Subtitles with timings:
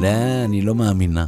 [0.00, 1.26] לא, אני לא מאמינה.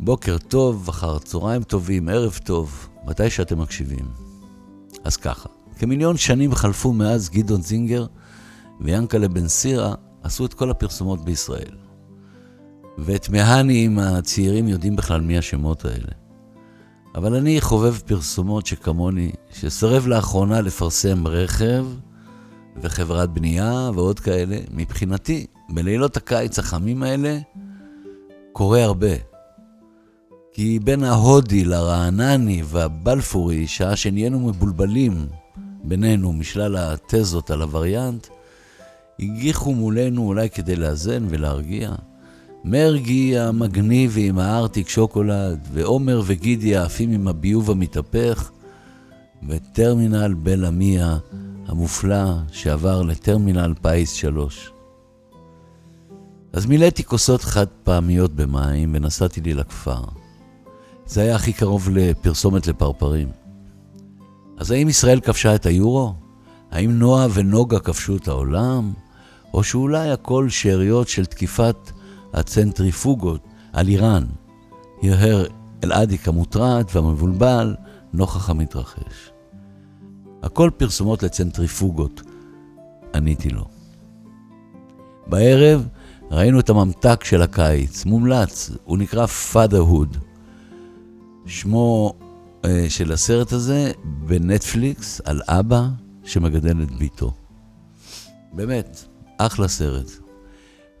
[0.00, 4.08] בוקר טוב, אחר צהריים טובים, ערב טוב, מתי שאתם מקשיבים.
[5.04, 8.06] אז ככה, כמיליון שנים חלפו מאז גדעון זינגר
[8.80, 11.76] ויאנקלה בן סירה עשו את כל הפרסומות בישראל.
[12.98, 16.12] ואת מהנים הצעירים יודעים בכלל מי השמות האלה.
[17.14, 21.86] אבל אני חובב פרסומות שכמוני, שסרב לאחרונה לפרסם רכב
[22.82, 27.38] וחברת בנייה ועוד כאלה, מבחינתי, בלילות הקיץ החמים האלה,
[28.52, 29.30] קורה הרבה.
[30.52, 35.26] כי בין ההודי לרענני והבלפורי, שעה שנהיינו מבולבלים
[35.84, 38.26] בינינו משלל התזות על הווריאנט,
[39.20, 41.90] הגיחו מולנו אולי כדי לאזן ולהרגיע.
[42.64, 48.50] מרגי המגניבי עם הארטיק שוקולד, ועומר וגידי העפים עם הביוב המתהפך,
[49.48, 51.18] וטרמינל בלעמיה
[51.66, 54.70] המופלא שעבר לטרמינל פייס 3.
[56.52, 60.04] אז מילאתי כוסות חד פעמיות במים ונסעתי לי לכפר.
[61.06, 63.28] זה היה הכי קרוב לפרסומת לפרפרים.
[64.58, 66.14] אז האם ישראל כבשה את היורו?
[66.70, 68.92] האם נועה ונוגה כבשו את העולם?
[69.54, 71.76] או שאולי הכל שאריות של תקיפת
[72.32, 74.24] הצנטריפוגות על איראן?
[75.02, 75.46] הרהר
[75.84, 77.76] אלעדיק המוטרד והמבולבל
[78.12, 79.30] נוכח המתרחש.
[80.42, 82.22] הכל פרסומות לצנטריפוגות,
[83.14, 83.64] עניתי לו.
[85.26, 85.86] בערב
[86.30, 90.18] ראינו את הממתק של הקיץ, מומלץ, הוא נקרא Fatherhood.
[91.46, 92.14] שמו
[92.64, 95.88] אה, של הסרט הזה בנטפליקס על אבא
[96.24, 97.32] שמגדל את ביתו.
[98.52, 99.04] באמת,
[99.38, 100.10] אחלה סרט.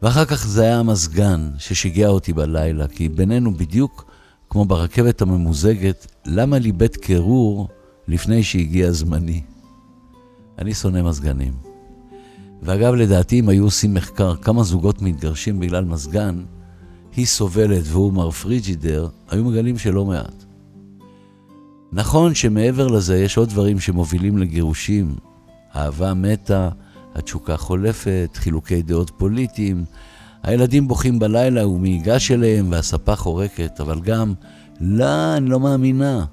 [0.02, 4.10] ואחר כך זה היה המזגן ששיגע אותי בלילה, כי בינינו בדיוק
[4.50, 7.68] כמו ברכבת הממוזגת, למה לי בית קירור
[8.08, 9.42] לפני שהגיע זמני?
[10.58, 11.69] אני שונא מזגנים.
[12.62, 16.42] ואגב, לדעתי, אם היו עושים מחקר כמה זוגות מתגרשים בגלל מזגן,
[17.16, 20.44] היא סובלת והוא מר פריג'ידר, היו מגלים שלא מעט.
[21.92, 25.14] נכון שמעבר לזה יש עוד דברים שמובילים לגירושים.
[25.76, 26.68] אהבה מתה,
[27.14, 29.84] התשוקה חולפת, חילוקי דעות פוליטיים,
[30.42, 34.34] הילדים בוכים בלילה הוא ייגש אליהם והספה חורקת, אבל גם,
[34.80, 36.24] לא, אני לא מאמינה.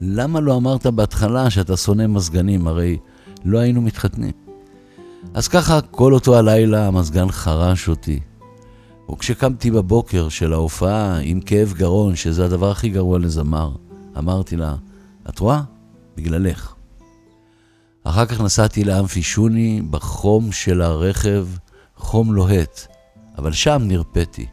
[0.00, 2.68] למה לא אמרת בהתחלה שאתה שונא מזגנים?
[2.68, 2.98] הרי
[3.44, 4.47] לא היינו מתחתנים.
[5.34, 8.20] אז ככה כל אותו הלילה המזגן חרש אותי.
[9.10, 13.72] וכשקמתי בבוקר של ההופעה עם כאב גרון, שזה הדבר הכי גרוע לזמר,
[14.18, 14.74] אמרתי לה,
[15.28, 15.62] את רואה?
[16.16, 16.74] בגללך.
[18.04, 21.46] אחר כך נסעתי לאמפי שוני בחום של הרכב,
[21.96, 22.80] חום לוהט,
[23.38, 24.46] אבל שם נרפאתי.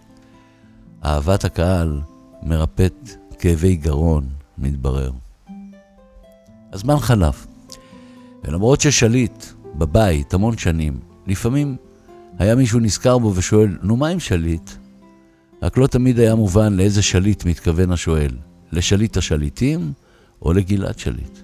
[1.05, 2.01] אהבת הקהל
[2.43, 3.09] מרפאת
[3.39, 5.11] כאבי גרון, מתברר.
[6.73, 7.47] הזמן חלף,
[8.43, 9.45] ולמרות ששליט
[9.77, 11.75] בבית המון שנים, לפעמים
[12.39, 14.71] היה מישהו נזכר בו ושואל, נו מה עם שליט?
[15.61, 18.31] רק לא תמיד היה מובן לאיזה שליט מתכוון השואל,
[18.71, 19.93] לשליט השליטים
[20.41, 21.39] או לגלעד שליט.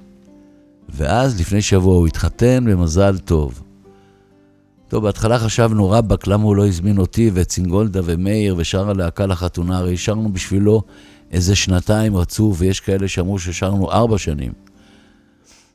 [0.90, 3.62] ואז לפני שבוע הוא התחתן במזל טוב.
[4.88, 9.78] טוב, בהתחלה חשבנו, רבאק, למה הוא לא הזמין אותי ואת סינגולדה ומאיר ושאר הלהקה לחתונה?
[9.78, 10.82] הרי שרנו בשבילו
[11.32, 14.52] איזה שנתיים רצוף, ויש כאלה שאמרו ששרנו ארבע שנים.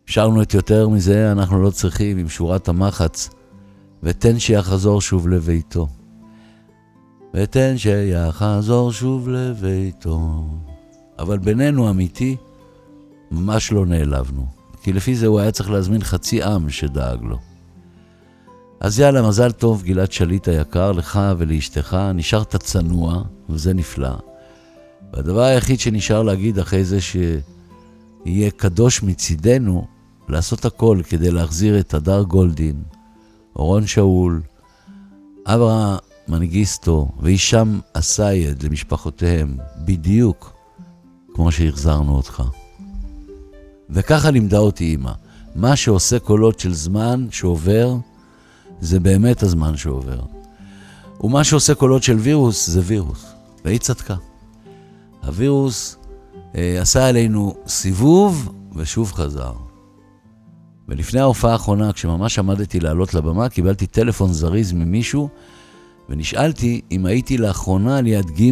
[0.06, 3.30] שרנו את יותר מזה, אנחנו לא צריכים, עם שורת המחץ.
[4.02, 5.88] ותן שיחזור שוב לביתו.
[7.34, 10.44] ותן שיחזור שוב לביתו.
[11.18, 12.36] אבל בינינו, אמיתי,
[13.30, 14.46] ממש לא נעלבנו.
[14.82, 17.38] כי לפי זה הוא היה צריך להזמין חצי עם שדאג לו.
[18.80, 24.16] אז יאללה, מזל טוב, גלעד שליט היקר, לך ולאשתך, נשארת צנוע, וזה נפלא.
[25.12, 29.95] והדבר היחיד שנשאר להגיד אחרי זה שיהיה קדוש מצידנו,
[30.28, 32.82] לעשות הכל כדי להחזיר את הדר גולדין,
[33.56, 34.42] אורון שאול,
[35.46, 35.96] אברה
[36.28, 40.52] מנגיסטו והישאם אסייד למשפחותיהם, בדיוק
[41.34, 42.42] כמו שהחזרנו אותך.
[43.90, 45.12] וככה לימדה אותי אימא.
[45.54, 47.96] מה שעושה קולות של זמן שעובר,
[48.80, 50.20] זה באמת הזמן שעובר.
[51.20, 53.26] ומה שעושה קולות של וירוס, זה וירוס.
[53.64, 54.16] והיא צדקה.
[55.22, 55.96] הווירוס
[56.54, 59.52] אה, עשה עלינו סיבוב ושוב חזר.
[60.88, 65.28] ולפני ההופעה האחרונה, כשממש עמדתי לעלות לבמה, קיבלתי טלפון זריז ממישהו,
[66.08, 68.50] ונשאלתי אם הייתי לאחרונה ליד ג'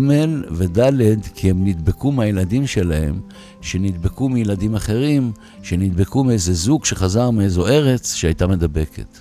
[0.50, 3.20] וד', כי הם נדבקו מהילדים שלהם,
[3.60, 5.32] שנדבקו מילדים אחרים,
[5.62, 9.18] שנדבקו מאיזה זוג שחזר מאיזו ארץ שהייתה מדבקת.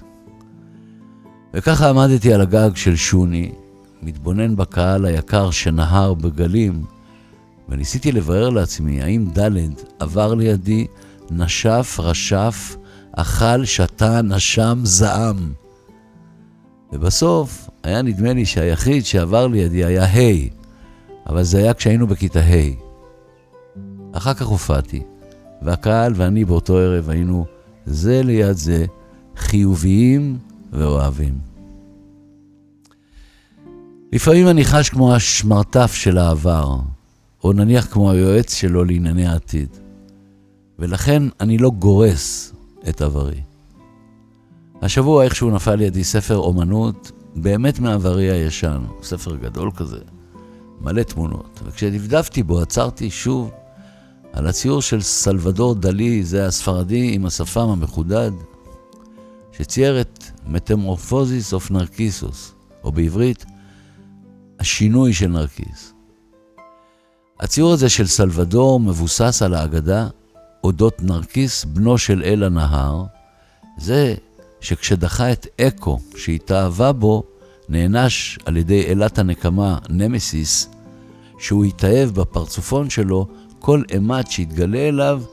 [1.53, 3.51] וככה עמדתי על הגג של שוני,
[4.01, 6.83] מתבונן בקהל היקר שנהר בגלים,
[7.69, 9.49] וניסיתי לבאר לעצמי האם ד'
[9.99, 10.87] עבר לידי,
[11.31, 12.75] נשף, רשף,
[13.15, 15.53] אכל, שתה, נשם, זעם.
[16.91, 20.49] ובסוף היה נדמה לי שהיחיד שעבר לידי היה ה',
[21.27, 22.83] אבל זה היה כשהיינו בכיתה ה'.
[24.11, 25.03] אחר כך הופעתי,
[25.61, 27.45] והקהל ואני באותו ערב היינו
[27.85, 28.85] זה ליד זה
[29.35, 30.37] חיוביים
[30.71, 31.37] ואוהבים.
[34.11, 36.77] לפעמים אני חש כמו השמרטף של העבר,
[37.43, 39.69] או נניח כמו היועץ שלו לענייני העתיד,
[40.79, 42.53] ולכן אני לא גורס
[42.89, 43.41] את עברי.
[44.81, 49.99] השבוע איכשהו נפל לידי ספר אומנות באמת מעברי הישן, ספר גדול כזה,
[50.81, 53.51] מלא תמונות, וכשדפדפתי בו עצרתי שוב
[54.33, 58.31] על הציור של סלבדור דלי, זה הספרדי עם השפם המחודד,
[59.51, 62.53] שצייר את מטמורפוזיס אוף נרקיסוס,
[62.83, 63.45] או בעברית,
[64.59, 65.93] השינוי של נרקיס.
[67.39, 70.07] הציור הזה של סלבדור מבוסס על האגדה
[70.63, 73.03] אודות נרקיס, בנו של אל הנהר,
[73.77, 74.15] זה
[74.61, 77.23] שכשדחה את אקו שהתאהבה בו,
[77.69, 80.69] נענש על ידי אלת הנקמה נמסיס,
[81.39, 83.27] שהוא התאהב בפרצופון שלו
[83.59, 85.23] כל אימת שיתגלה אליו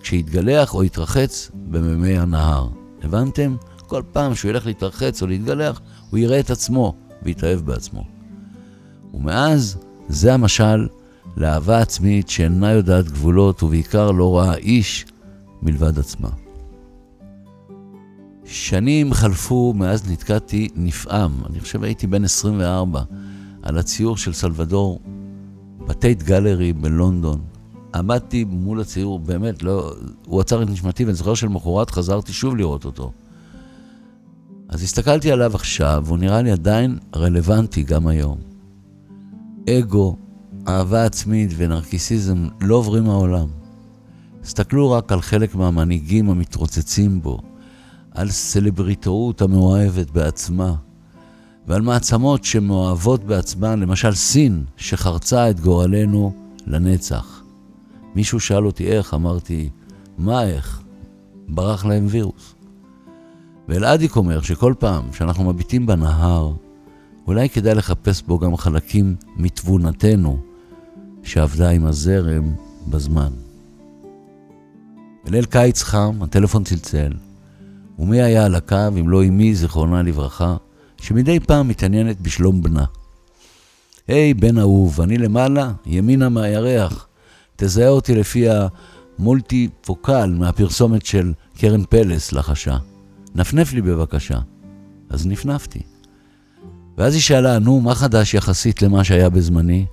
[0.00, 2.68] כשיתגלח או יתרחץ במימי הנהר.
[3.02, 3.56] הבנתם?
[3.86, 5.80] כל פעם שהוא ילך להתרחץ או להתגלח,
[6.10, 8.04] הוא יראה את עצמו ויתאהב בעצמו.
[9.14, 9.76] ומאז,
[10.08, 10.88] זה המשל
[11.36, 15.06] לאהבה עצמית שאינה יודעת גבולות ובעיקר לא רואה איש
[15.62, 16.28] מלבד עצמה.
[18.44, 23.02] שנים חלפו מאז נתקעתי נפעם, אני חושב הייתי בן 24,
[23.62, 25.00] על הציור של סלבדור
[25.86, 27.40] בטייט גלרי בלונדון.
[27.94, 29.94] עמדתי מול הציור, באמת, לא,
[30.26, 33.12] הוא עצר את נשמתי, ואני זוכר שלמחרת חזרתי שוב לראות אותו.
[34.68, 38.38] אז הסתכלתי עליו עכשיו, והוא נראה לי עדיין רלוונטי גם היום.
[39.70, 40.16] אגו,
[40.68, 43.46] אהבה עצמית ונרקיסיזם לא עוברים מהעולם.
[44.42, 47.40] הסתכלו רק על חלק מהמנהיגים המתרוצצים בו,
[48.10, 50.74] על סלבריטאות המאוהבת בעצמה,
[51.66, 56.32] ועל מעצמות שמאוהבות בעצמן, למשל סין, שחרצה את גורלנו
[56.66, 57.42] לנצח.
[58.14, 59.70] מישהו שאל אותי איך, אמרתי,
[60.18, 60.82] מה איך?
[61.48, 62.54] ברח להם וירוס.
[63.68, 66.52] ואלעדיק אומר שכל פעם שאנחנו מביטים בנהר,
[67.26, 70.49] אולי כדאי לחפש בו גם חלקים מתבונתנו
[71.22, 72.52] שעבדה עם הזרם
[72.88, 73.30] בזמן.
[75.24, 77.12] בליל קיץ חם, הטלפון צלצל,
[77.98, 80.56] ומי היה על הקו אם לא אמי, זיכרונה לברכה,
[81.00, 82.84] שמדי פעם מתעניינת בשלום בנה.
[84.08, 87.06] היי, hey, בן אהוב, אני למעלה, ימינה מהירח.
[87.56, 88.46] תזהה אותי לפי
[89.18, 92.76] המולטי פוקל מהפרסומת של קרן פלס לחשה.
[93.34, 94.38] נפנף לי בבקשה.
[95.10, 95.82] אז נפנפתי.
[96.98, 99.86] ואז היא שאלה, נו, מה חדש יחסית למה שהיה בזמני?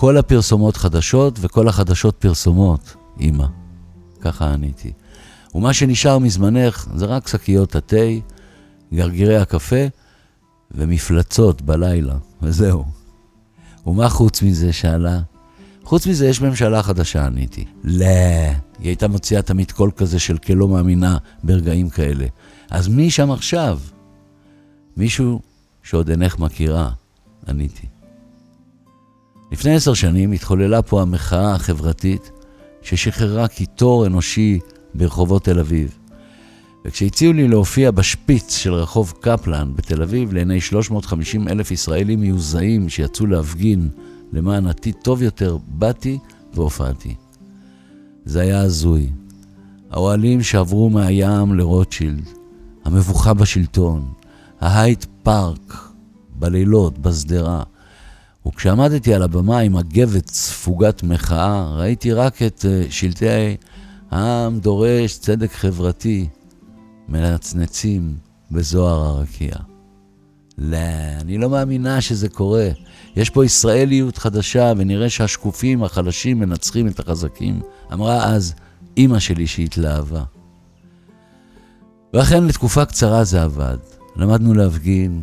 [0.00, 3.46] כל הפרסומות חדשות וכל החדשות פרסומות, אמא.
[4.20, 4.92] ככה עניתי.
[5.54, 8.06] ומה שנשאר מזמנך זה רק שקיות התה,
[8.94, 9.86] גרגירי הקפה
[10.70, 12.84] ומפלצות בלילה, וזהו.
[13.86, 14.72] ומה חוץ מזה?
[14.72, 15.20] שאלה.
[15.84, 17.64] חוץ מזה, יש ממשלה חדשה, עניתי.
[17.84, 18.06] לא,
[18.78, 22.26] היא הייתה מוציאה תמיד קול כזה של כלא מאמינה ברגעים כאלה.
[22.70, 23.78] אז מי שם עכשיו?
[24.96, 25.40] מישהו
[25.82, 26.90] שעוד אינך מכירה,
[27.48, 27.97] עניתי.
[29.52, 32.30] לפני עשר שנים התחוללה פה המחאה החברתית
[32.82, 34.58] ששחררה קיטור אנושי
[34.94, 35.98] ברחובות תל אביב.
[36.84, 43.26] וכשהציעו לי להופיע בשפיץ של רחוב קפלן בתל אביב לעיני 350 אלף ישראלים מיוזעים שיצאו
[43.26, 43.88] להפגין
[44.32, 46.18] למען עתיד טוב יותר, באתי
[46.54, 47.14] והופעתי.
[48.24, 49.10] זה היה הזוי.
[49.90, 52.28] האוהלים שעברו מהים לרוטשילד,
[52.84, 54.08] המבוכה בשלטון,
[54.60, 55.90] ההייט פארק,
[56.38, 57.62] בלילות, בשדרה.
[58.48, 63.56] וכשעמדתי על הבמה עם מגבת ספוגת מחאה, ראיתי רק את uh, שלטי
[64.10, 66.28] העם דורש צדק חברתי,
[67.08, 68.14] מנצנצים
[68.50, 69.54] בזוהר הרקיע.
[70.58, 70.76] לא,
[71.20, 72.68] אני לא מאמינה שזה קורה.
[73.16, 77.60] יש פה ישראליות חדשה, ונראה שהשקופים, החלשים, מנצחים את החזקים.
[77.92, 78.54] אמרה אז
[78.96, 80.22] אימא שלי שהתלהבה.
[82.14, 83.76] ואכן לתקופה קצרה זה עבד.
[84.16, 85.22] למדנו להפגין,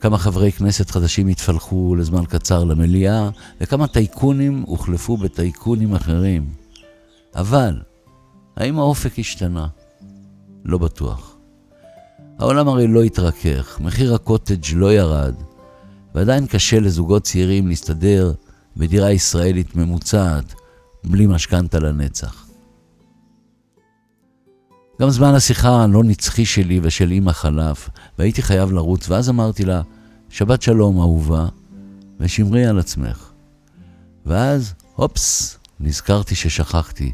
[0.00, 6.50] כמה חברי כנסת חדשים התפלחו לזמן קצר למליאה, וכמה טייקונים הוחלפו בטייקונים אחרים.
[7.34, 7.82] אבל,
[8.56, 9.66] האם האופק השתנה?
[10.64, 11.36] לא בטוח.
[12.38, 15.34] העולם הרי לא התרכך, מחיר הקוטג' לא ירד,
[16.14, 18.32] ועדיין קשה לזוגות צעירים להסתדר
[18.76, 20.54] בדירה ישראלית ממוצעת
[21.04, 22.45] בלי משכנתה לנצח.
[25.00, 27.88] גם זמן השיחה הלא נצחי שלי ושל אמא חלף,
[28.18, 29.82] והייתי חייב לרוץ, ואז אמרתי לה,
[30.28, 31.48] שבת שלום אהובה,
[32.20, 33.30] ושמרי על עצמך.
[34.26, 37.12] ואז, הופס, נזכרתי ששכחתי.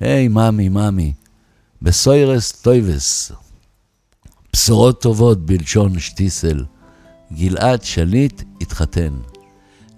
[0.00, 1.12] היי, ממי, ממי,
[1.82, 3.32] בסוירס טויבס.
[4.52, 6.64] בשורות טובות בלשון שטיסל.
[7.32, 9.14] גלעד שליט התחתן.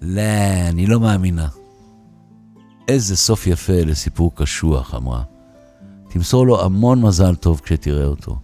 [0.01, 0.21] לא,
[0.69, 1.47] אני לא מאמינה.
[2.87, 5.30] איזה סוף יפה לסיפור קשוח, אמרה.
[6.13, 8.39] תמסור לו המון מזל טוב כשתראה אותו.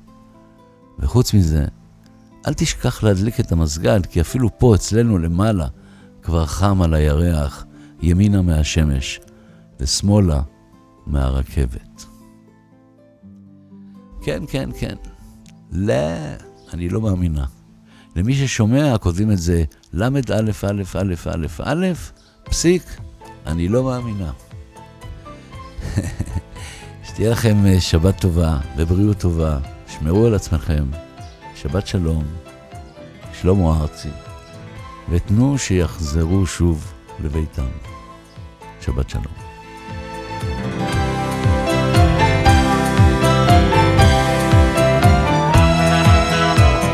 [0.99, 1.65] וחוץ מזה,
[2.47, 5.67] אל תשכח להדליק את המסגד, כי אפילו פה אצלנו למעלה
[6.21, 7.65] כבר חם על הירח,
[8.01, 9.19] ימינה מהשמש
[9.79, 10.41] ושמאלה
[11.07, 12.05] מהרכבת.
[14.21, 14.95] כן, כן, כן.
[15.71, 15.93] לא,
[16.73, 17.45] אני לא מאמינה.
[18.15, 21.15] למי ששומע, כותבים את זה ל"א, א', א', א',
[21.63, 21.87] א',
[22.43, 22.83] פסיק,
[23.45, 24.31] אני לא מאמינה.
[27.17, 29.57] שתהיה לכם אה, שבת טובה ובריאות טובה,
[29.87, 30.83] שמרו על עצמכם,
[31.55, 32.23] שבת שלום,
[33.41, 34.09] שלמה ארצי,
[35.09, 36.93] ותנו שיחזרו שוב
[37.23, 37.65] לביתם.
[38.81, 39.33] שבת שלום.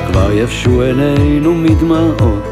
[0.07, 2.43] כבר יבשו עינינו מדמעות,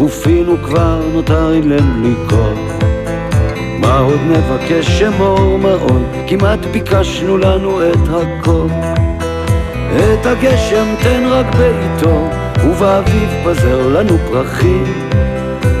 [0.00, 2.82] ופינו כבר נותר אילם לקרות.
[3.80, 8.66] מה עוד נבקש שמור מאוד, כמעט ביקשנו לנו את הכל.
[9.96, 12.28] את הגשם תן רק בעיתו,
[12.64, 14.84] ובאביב פזר לנו פרחים.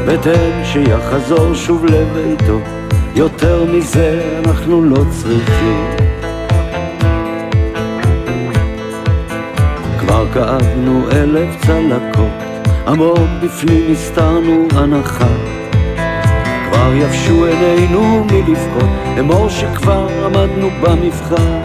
[0.06, 2.58] ותן שיחזור שוב לביתו,
[3.14, 5.86] יותר מזה אנחנו לא צריכים.
[10.00, 15.45] כבר כאבנו אלף צלקות, עמוק בפנים הסתרנו הנחה.
[16.76, 18.90] כבר יבשו עינינו מלבכות,
[19.20, 21.62] אמור שכבר עמדנו במבחן.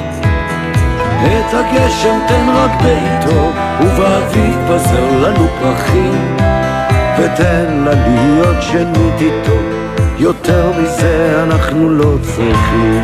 [1.26, 3.52] את הגשם תן רק בעיתו,
[3.82, 6.36] ובאביב פזר לנו פרחים.
[7.20, 9.58] ותן לה להיות שנית איתו,
[10.20, 13.04] יותר מזה אנחנו לא צריכים.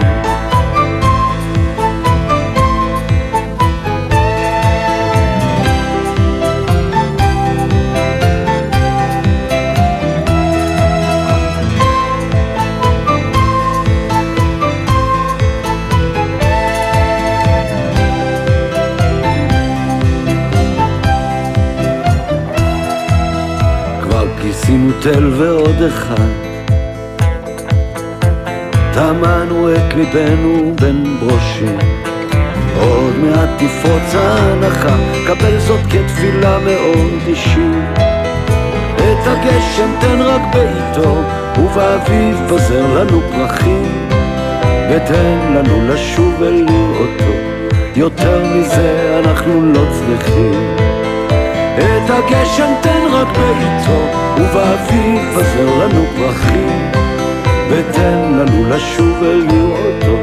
[25.01, 26.29] תל ועוד אחד.
[28.93, 31.77] טמנו את ליבנו בין ברושים.
[32.81, 34.95] עוד מעט תפרוץ ההנחה,
[35.27, 37.99] קבל זאת כתפילה מאוד אישית.
[38.95, 41.21] את הגשם תן רק בעיתו,
[41.59, 44.09] ובאביב פזר לנו פרחים.
[44.89, 47.33] ותן לנו לשוב ולראותו,
[47.95, 50.96] יותר מזה אנחנו לא צריכים
[51.77, 56.91] את הגשם תן רק בעיתו, ובאביב פזר לנו פרחים,
[57.69, 60.17] ותן לנו לשוב ולראותו,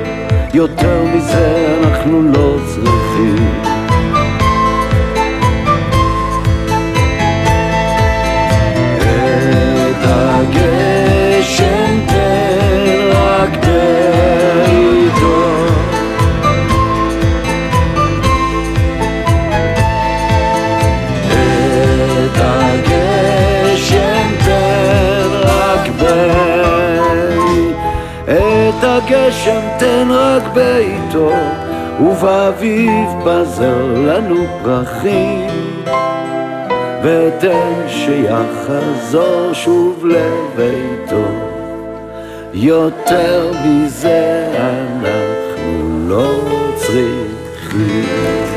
[0.54, 3.73] יותר מזה אנחנו לא צריכים.
[30.54, 31.30] ביתו,
[32.00, 35.50] ובאביב בזר לנו פרחים.
[37.02, 41.24] ותן שיחזור שוב לביתו,
[42.54, 46.40] יותר מזה אנחנו לא
[46.76, 48.53] צריכים.